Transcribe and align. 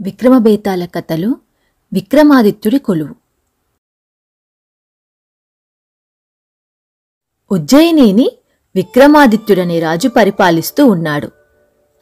విక్రమబేతాల 0.00 0.84
కథలు 0.84 1.36
విక్రమాదిత్యుడి 1.92 2.78
కొలువు. 2.78 3.14
ఉజ్జయినిని 7.50 8.30
విక్రమాదిత్యుడనే 8.76 9.80
రాజు 9.80 10.08
పరిపాలిస్తూ 10.08 10.86
ఉన్నాడు. 10.86 11.30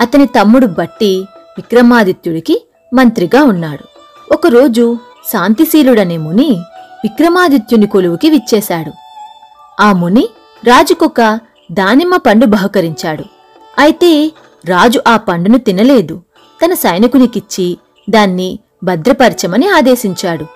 అతని 0.00 0.26
తమ్ముడు 0.26 0.66
బట్టి 0.66 1.20
విక్రమాదిత్యుడికి 1.32 2.68
మంత్రిగా 2.94 3.42
ఉన్నాడు. 3.42 3.84
ఒకరోజు 4.34 4.98
శాంతిశీలుడనే 5.32 6.16
ముని 6.16 6.50
విక్రమాదిత్యుని 7.04 7.86
కొలువుకి 7.86 8.30
విచ్చేశాడు. 8.30 8.92
ఆ 9.82 9.92
ముని 9.92 10.28
రాజుకొక 10.64 11.40
దానిమ్మ 11.72 12.16
పండు 12.16 12.46
బహుకరించాడు. 12.46 13.24
అయితే 13.78 14.32
రాజు 14.64 15.02
ఆ 15.06 15.16
పండును 15.16 15.58
తినలేదు. 15.58 16.22
తన 16.64 16.74
సైనికునికిచ్చి 16.74 17.78
దాన్ని 18.10 18.58
భద్రపరచమని 18.84 19.68
ఆదేశించాడు. 19.68 20.46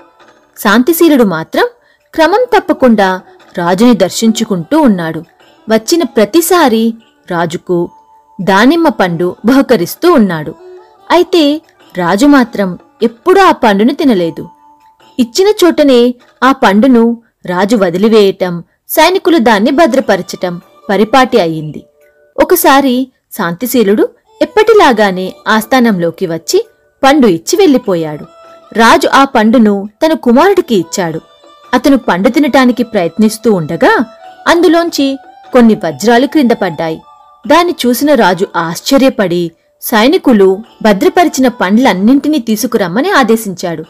శాంతిశీలుడు 0.61 1.25
మాత్రం 1.25 1.67
క్రమం 2.15 2.47
తప్పకుండా 2.59 3.21
రాజుని 3.59 3.95
దర్శించుకుంటూ 3.95 4.81
ఉన్నాడు. 4.81 5.25
వచ్చిన 5.71 6.03
ప్రతిసారి 6.03 6.95
రాజుకు 7.31 7.91
దానిమ్మ 8.41 8.89
పండు 8.89 9.37
బహుకరిస్తూ 9.47 10.13
ఉన్నాడు. 10.13 10.55
అయితే 11.11 11.63
రాజు 11.97 12.27
మాత్రం 12.27 12.79
ఎప్పుడూ 13.03 13.41
ఆ 13.41 13.53
పండును 13.53 13.95
తినలేదు. 13.95 14.49
ఇచ్చిన 15.19 15.53
చోటనే 15.65 16.15
ఆ 16.43 16.53
పండును 16.53 17.23
రాజు 17.47 17.77
వదిలివేయటం 17.77 18.65
సైనికులు 18.89 19.39
దాన్ని 19.39 19.71
భద్రపరచటం 19.71 20.61
పరిపాటి 20.89 21.41
అయింది. 21.41 21.85
ఒకసారి 22.41 23.13
శాంతిశీలుడు 23.39 24.09
ఎప్పటిలాగానే 24.43 25.35
ఆస్థానంలోకి 25.49 26.27
వచ్చి 26.27 26.67
పండు 27.05 27.27
ఇచ్చి 27.27 27.57
వెళ్ళిపోయాడు. 27.57 28.27
రాజు 28.73 29.09
ఆ 29.09 29.25
పండును 29.25 29.89
తన 30.05 30.13
కుమారుడికి 30.13 30.75
ఇచ్చాడు. 30.75 31.21
అతను 31.75 31.99
పండు 31.99 32.29
తినటానికి 32.29 32.83
ప్రయత్నిస్తూ 32.83 33.53
ఉండగా 33.53 34.05
అందులోంచి 34.49 35.19
కొన్ని 35.53 35.75
వజ్రాలు 35.75 36.27
క్రింద 36.27 36.51
పడ్డాయి. 36.51 37.03
దాన్ని 37.47 37.75
చూసిన 37.87 38.15
రాజు 38.15 38.47
ఆశ్చర్యపడి 38.57 39.51
సైనికులు 39.83 40.59
భద్రపరిచిన 40.83 41.49
పండ్లన్నింటినీ 41.49 42.39
తీసుకురమ్మని 42.39 43.11
ఆదేశించాడు. 43.11 43.85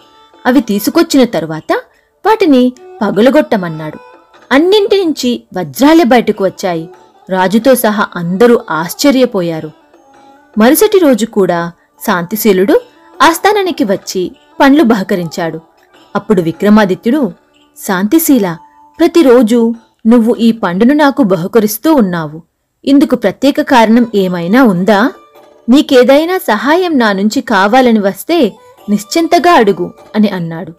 అవి 0.46 0.60
తీసుకొచ్చిన 0.60 1.24
తరువాత 1.24 1.80
వాటిని 2.26 2.72
పగులగొట్టమన్నాడు. 3.02 3.98
అన్నింటి 4.52 5.04
నుంచి 5.04 5.42
వజ్రాలే 5.58 6.04
బయటకు 6.04 6.44
వచ్చాయి. 6.44 6.88
రాజుతో 7.30 7.74
సహా 7.74 8.06
అందరూ 8.16 8.60
ఆశ్చర్యపోయారు. 8.70 9.70
మరుసటి 10.58 10.98
రోజు 10.98 11.26
కూడా 11.26 11.72
శాంతిశీలుడు 12.06 12.80
ఆస్థానానికి 13.22 13.84
వచ్చి 13.84 14.32
పండ్లు 14.60 14.82
బహకరించాడు. 14.82 15.60
అప్పుడు 16.16 16.42
విక్రమాదిత్యుడు 16.42 17.32
శాంతిశీల 17.86 18.56
ప్రతిరోజు 18.98 19.74
నువ్వు 20.06 20.34
ఈ 20.34 20.52
పండును 20.52 20.94
నాకు 20.94 21.22
బహుకరిస్తూ 21.22 21.94
ఉన్నావు. 21.94 22.42
ఇందుకు 22.84 23.16
ప్రత్యేక 23.16 23.60
కారణం 23.60 24.06
ఏమైనా 24.14 24.64
ఉందా? 24.64 25.10
నీకేదైనా 25.68 26.38
సహాయం 26.38 26.98
నా 26.98 27.12
నుంచి 27.12 27.40
కావాలని 27.40 27.98
వస్తే 27.98 28.52
నిశ్చింతగా 28.88 29.52
అడుగు 29.52 29.94
అని 30.16 30.28
అన్నాడు. 30.28 30.72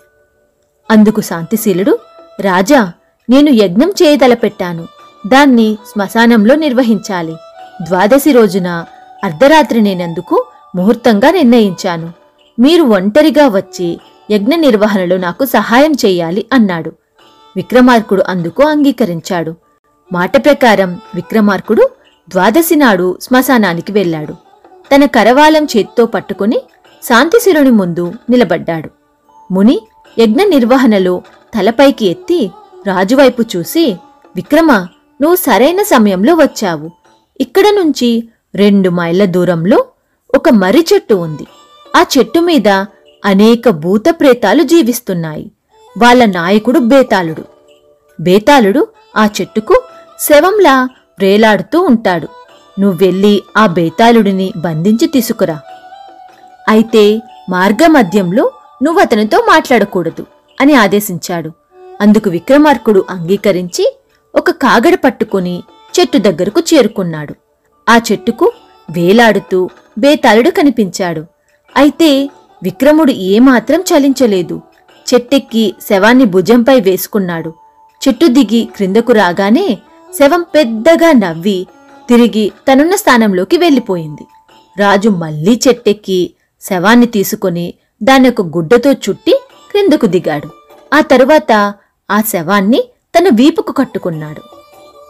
అందుకు 0.91 1.21
శాంతిశీలుడు 1.21 1.99
రాజా 2.39 2.91
నేను 3.29 3.49
యజ్ఞం 3.49 3.89
చేయదలపెట్టాను. 3.89 4.87
దాన్ని 5.27 5.77
శ్మశానంలో 5.93 6.55
నిర్వహించాలి. 6.55 7.35
ద్వాదశి 7.81 8.31
రోజున 8.31 8.85
అర్ధరాత్రి 9.23 9.81
నేనందుకు 9.81 10.45
ముహూర్తంగా 10.75 11.31
నిర్ణయించాను. 11.31 12.20
మీరు 12.59 12.83
ఒంటరిగా 12.83 13.47
వచ్చి 13.47 13.99
యజ్ఞ 14.31 14.55
నిర్వహణలో 14.55 15.17
నాకు 15.17 15.45
సహాయం 15.45 15.93
చేయాలి 16.05 16.45
అన్నాడు. 16.53 16.91
విక్రమార్కుడు 17.55 18.23
అందుకు 18.27 18.63
అంగీకరించాడు. 18.63 19.55
మాట 20.13 20.45
ప్రకారం 20.45 21.01
విక్రమార్కుడు 21.15 21.89
ద్వాదశి 22.29 22.75
నాడు 22.75 23.17
శ్మశానానికి 23.21 23.91
వెళ్ళాడు. 23.91 24.33
తన 24.95 25.05
కరవాలం 25.05 25.67
చేత్తో 25.77 26.05
పట్టుకుని 26.05 26.61
శాంతిశిరుని 27.03 27.71
ముందు 27.71 28.13
నిలబడ్డాడు. 28.29 28.89
ముని 29.51 29.81
యజ్ఞ 30.19 30.43
నిర్వహణలో 30.43 31.21
తలపైకి 31.55 32.05
ఎత్తి 32.05 32.51
రాజువైపు 32.87 33.41
చూసి 33.41 33.95
విక్రమ 34.35 34.71
నువ్వు 35.21 35.35
సరైన 35.35 35.81
సమయంలో 35.81 36.33
వచ్చావు. 36.33 36.91
ఇక్కడ 37.41 37.63
నుంచి 37.63 38.29
రెండు 38.55 38.89
మైళ్ళ 38.89 39.25
దూరంలో 39.25 39.85
ఒక 40.35 40.49
మర్రి 40.49 40.85
చెట్టు 40.93 41.13
ఉంది. 41.13 41.47
ఆ 41.95 42.05
చెట్టు 42.17 42.39
మీద 42.39 42.67
అనేక 43.25 43.69
భూత 43.69 44.03
ప్రేతాలు 44.09 44.63
జీవిస్తున్నాయి. 44.63 45.51
వాళ్ళ 46.01 46.25
నాయకుడు 46.25 46.79
బేతాళుడు. 46.79 47.43
బేతాళుడు 48.19 48.87
ఆ 49.17 49.29
చెట్టుకు 49.41 49.83
శవంలా 50.19 50.83
వ్రేలాడుతూ 51.19 51.81
ఉంటాడు. 51.81 52.27
నువ్వెళ్ళి 52.79 53.43
ఆ 53.57 53.67
బేతాళుడిని 53.67 54.53
బంధించి 54.57 55.07
తీసుకురా. 55.07 55.59
అయితే 56.69 57.21
మార్గమధ్యంలో 57.49 58.51
నువ్వతనితో 58.83 59.37
మాట్లాడకూడదు 59.37 60.25
అని 60.61 60.73
ఆదేశించాడు. 60.73 61.51
అందుకు 62.01 62.29
విక్రమార్కుడు 62.29 63.05
అంగీకరించి 63.09 63.97
ఒక 64.35 64.51
కాగడ 64.51 64.95
పట్టుకుని 64.95 65.63
చెట్టు 65.99 66.17
దగ్గరకు 66.17 66.59
చేరుకున్నాడు. 66.59 67.35
ఆ 67.89 67.99
చెట్టుకు 68.11 68.51
వేలాడుతూ 68.91 69.69
బేతాళుడు 69.97 70.49
కనిపించాడు. 70.49 71.25
అయితే 71.77 72.29
విక్రముడు 72.63 73.11
ఏమాత్రం 73.11 73.81
చలించలేదు. 73.81 74.61
చెట్టెక్కి 75.13 75.75
శవాన్ని 75.89 76.25
భుజంపై 76.25 76.79
వేసుకున్నాడు. 76.79 77.53
చెట్టు 78.07 78.25
దిగి 78.25 78.67
క్రిందకు 78.75 79.11
రాగానే 79.11 79.77
శవం 80.19 80.45
పెద్దగా 80.55 81.11
నవ్వి 81.11 81.67
తిరిగి 82.09 82.51
తనున్న 82.67 82.95
స్థానంలోకి 82.95 83.57
వెళ్ళిపోయింది. 83.57 84.21
రాజు 84.79 85.09
మళ్ళీ 85.09 85.59
చెట్టెక్కి 85.67 86.33
శవాన్ని 86.61 87.05
తీసుకుని 87.05 87.73
దాని 88.03 88.29
ఒక 88.29 88.41
గుడ్డతో 88.41 88.91
చుట్టి 88.91 89.41
క్రిందకు 89.71 90.05
దిగాడు. 90.05 90.49
ఆ 90.93 90.99
తరువాత 90.99 91.73
ఆ 92.11 92.21
శవాన్ని 92.21 92.83
తన 93.17 93.23
వీపుకు 93.33 93.71
కట్టుకున్నాడు. 93.71 94.41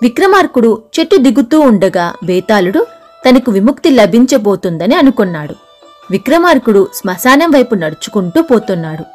విక్రమార్కుడు 0.02 0.82
చెట్టు 1.00 1.16
దిగుతూ 1.16 1.60
ఉండగా 1.60 2.14
బేతాళుడు 2.24 2.88
తనకు 3.30 3.52
విముక్తి 3.52 3.90
లభించబోతుందని 3.90 4.96
అనుకున్నాడు. 4.96 5.71
విక్రమార్కుడు 6.12 6.90
శ్మశానం 6.96 7.52
వైపు 7.52 7.76
నడుచుకుంటూ 7.76 8.42
పోతున్నాడు. 8.42 9.06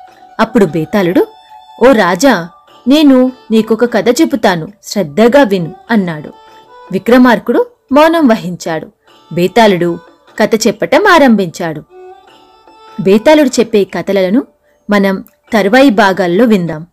అప్పుడు 0.40 0.64
బేతాళుడు 0.64 1.26
ఓ 1.86 1.92
రాజా 1.92 2.48
నేను 2.88 3.32
నీకొక 3.50 3.94
కథ 3.94 4.08
చెబుతాను 4.08 4.68
శ్రద్ధగా 4.82 5.42
విను 5.42 5.74
అన్నాడు. 5.90 6.32
విక్రమార్కుడు 6.92 7.66
మౌనం 7.92 8.28
వహించాడు. 8.28 8.88
బేతాళుడు 9.32 9.98
కథ 10.38 10.50
చెప్పటం 10.66 11.06
ఆరంభించాడు. 11.06 11.82
బేతాళుడు 13.00 13.60
చెప్పే 13.60 13.84
కథలను 13.84 14.46
మనం 14.90 15.24
తరువాయి 15.52 15.90
భాగాల్లో 15.90 16.44
విందాం. 16.44 16.86